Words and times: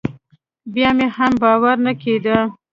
بيا 0.73 0.89
مې 0.97 1.07
هم 1.17 1.31
باور 1.41 1.77
نه 1.85 1.93
کېده. 2.01 2.37